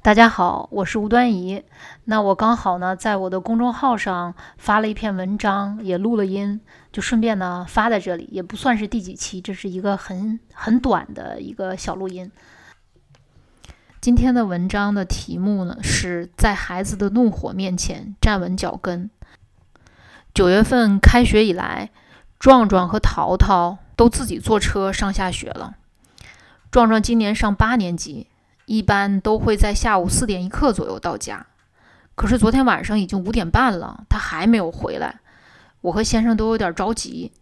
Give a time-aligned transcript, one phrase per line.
[0.00, 1.64] 大家好，我是吴端怡。
[2.04, 6.60] 那我刚好呢，在我的公众号上发了一篇文章，也录了音，
[6.92, 12.30] 就顺便呢发在这里，也不算是第几期，这是一个很很短的一个小录音。
[14.00, 19.10] 今天的文章的题目呢，是在孩子的怒火面前站稳脚跟。
[20.32, 21.90] 九月份开学以来，
[22.38, 25.74] 壮壮和淘淘都自己坐车上下学了。
[26.70, 28.28] 壮壮今年上八年级。
[28.68, 31.46] 一般都会在下午四点一刻左右到家，
[32.14, 35.20] 可是昨天晚上已经五点半了，他还没有回来。
[35.80, 37.32] 我和先生都有点着急。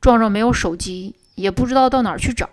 [0.00, 2.48] 壮壮没有手机，也不知道到哪儿去找。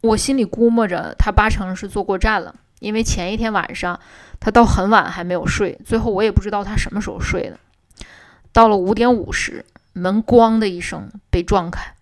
[0.00, 4.00] 我心里估摸着他八成是坐过站了，因为前一天晚上
[4.40, 5.78] 他到很晚还没有睡。
[5.84, 7.60] 最后我也不知道他什么时候睡的。
[8.50, 11.94] 到了五点五十，门咣的一声被撞开，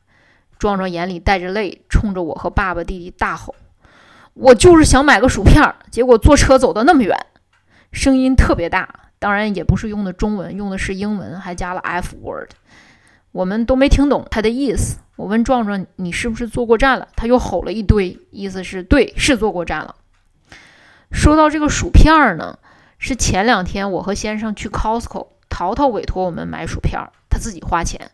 [0.60, 3.56] 壮壮眼里带着泪，冲着我和爸爸弟弟大吼。
[4.34, 7.16] 我就是想买个薯片儿，结果坐车走的那么远，
[7.92, 12.50] 声音特别大，当然也不是用的中文，用的是英文，还加了 F word，
[13.32, 14.98] 我们都没听懂他的意思。
[15.16, 19.94] 我问壮壮：“你是不是坐过站了？”他又吼了一堆，意思是对，是坐过站了。
[21.12, 22.58] 说到这个薯片儿呢，
[22.98, 28.10] 是前两天我和先生去 Costco，淘淘委托我们买薯片儿，他自己花钱，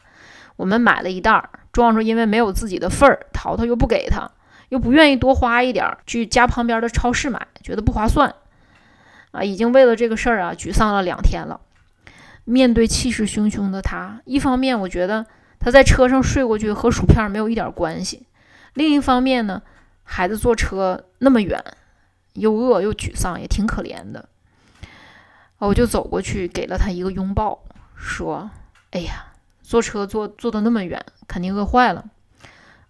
[0.57, 1.49] 我们买了一袋儿。
[1.73, 4.31] 壮壮因为没有自己的份儿，淘淘又不给他。
[4.71, 8.35] 又不愿意多花一点儿去家旁边的超市买，觉得不划算
[9.33, 9.45] 啊！
[9.45, 11.61] 已经为了这个事儿啊沮丧了两天了。
[12.45, 15.27] 面对气势汹汹的他，一方面我觉得
[15.59, 18.27] 他在车上睡过去和薯片没有一点关系；
[18.75, 19.63] 另一方面呢，
[20.05, 21.63] 孩子坐车那么远，
[22.35, 24.29] 又饿又沮丧，也挺可怜的。
[25.59, 27.61] 我就走过去给了他一个拥抱，
[27.95, 28.51] 说
[28.93, 29.27] ：“哎呀，
[29.63, 32.07] 坐车坐坐的那么远，肯定饿坏了。”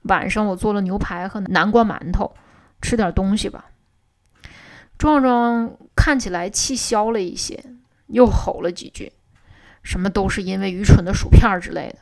[0.02, 2.34] 晚上我做了牛排和南瓜馒头，
[2.80, 3.66] 吃点东西吧。
[4.96, 7.64] 壮壮看起来气消了一些，
[8.06, 9.12] 又吼了几句，
[9.82, 11.98] 什么都是因为愚蠢的薯片之类的。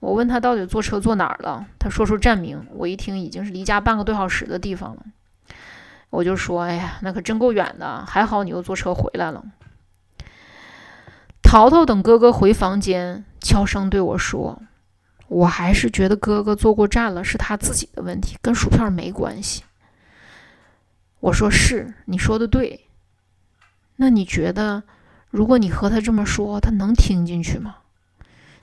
[0.00, 2.66] 我问他到底坐车坐哪儿了，他说出站名。
[2.72, 5.02] 我一听已经是离家半个多小时的地方了，
[6.10, 9.44] 我就说：“哎呀，那可真够远的，还好你又坐车回来了。”
[11.42, 14.60] 淘淘等哥哥回房间，悄声对我说。
[15.28, 19.64] 我还是觉得哥哥坐过站了是他自己的问题，跟薯片没关系。
[21.20, 22.86] 我说是，你说的对。
[23.96, 24.84] 那你觉得，
[25.30, 27.76] 如果你和他这么说，他能听进去吗？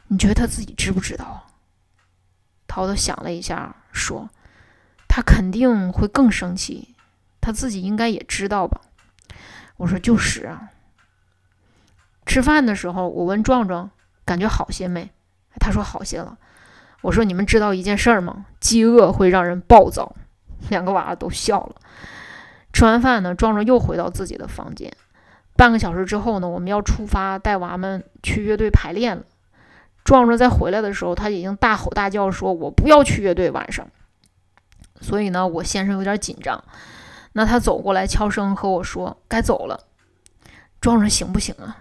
[0.08, 1.48] 你觉得他自己知不知道？
[2.68, 4.30] 涛涛想了一下，说
[5.10, 6.96] ：“他肯定会更生气，
[7.42, 8.82] 他自己应该也知道吧。”
[9.78, 10.70] 我说：“就是啊。”
[12.26, 13.92] 吃饭的时候，我问壮壮，
[14.24, 15.12] 感觉好些没？
[15.60, 16.38] 他说好些了。
[17.04, 18.46] 我说：“你们知道一件事儿吗？
[18.62, 20.16] 饥饿会让人暴躁。”
[20.70, 21.76] 两个娃都笑了。
[22.72, 24.92] 吃完饭呢，壮壮又回到自己的房间。
[25.58, 29.24] 半个小时之后呢，我们要出发带娃们去乐队排练了。
[30.06, 33.86] 壮壮在回来的时候，他已经大吼大叫说：“我不要去乐队晚上。”
[35.02, 36.64] 所以呢，我先生有点紧张。
[37.34, 39.82] 那他走过来，悄声和我说：“该走了。”
[40.80, 41.78] 壮壮行不行啊？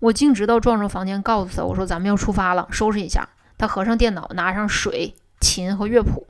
[0.00, 3.28] 我径直到壮壮房间，告诉他：“我说咱们要出发了，收拾一下。”
[3.62, 6.26] 他合上电脑，拿上水、琴和乐谱。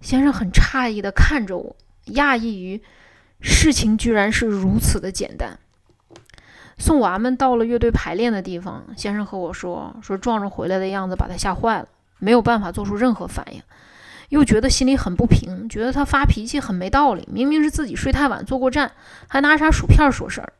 [0.00, 1.76] 先生很诧异地看着我，
[2.14, 2.82] 讶异于
[3.42, 5.58] 事情居然是如此的简单。
[6.78, 13.62] 送娃们到了乐队排练的地方，先生和我说：“说壮壮回来的样子把他吓坏了，没有办法做出任何反应，
[14.30, 17.28] 又觉得心里很不平，觉得他发脾气很没道理。
[17.30, 18.92] 明明是自己睡太晚坐过站，
[19.28, 20.54] 还拿啥薯片说事儿。”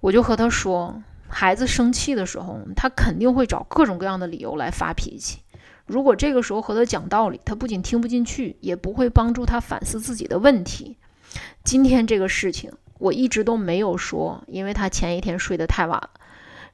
[0.00, 1.02] 我就和他说。
[1.28, 5.40] 孩子生气的时候，他肯定会找各种各样的理由来发脾气。
[5.86, 10.96] 如果这个时候和他讲道理，他不仅听不进去，也不会帮助他反思自己的问题。
[11.64, 16.10] 今天这个事情，我一直都没有说，因为他前一天睡得太晚了，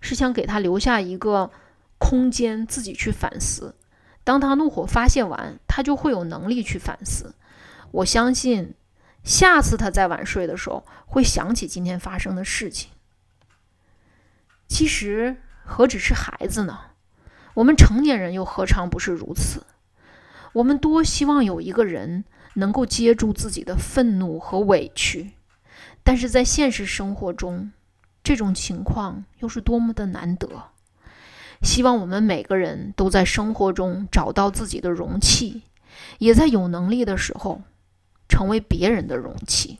[0.00, 1.50] 是想给他留下一个
[1.98, 3.75] 空间，自己去反思。
[4.25, 7.34] 当他怒火发泄完，他就会有能力去反思。
[7.91, 8.75] 我相信，
[9.22, 12.91] 下次他再晚睡的时候，会想起今天发生的事情。
[14.74, 16.76] 其实何止是孩子呢？
[17.54, 19.62] 我们成年人又何尝不是如此？
[20.53, 22.24] 我们多希望有一个人
[22.54, 25.34] 能够接住自己的愤怒和委屈，
[26.03, 27.71] 但是在现实生活中，
[28.24, 30.48] 这种情况又是多么的难得。
[31.62, 35.62] 希望我们每个人都在生活中找到自己的容器，
[36.18, 37.62] 也在有能力的时候
[38.28, 39.78] 成为别人的容器。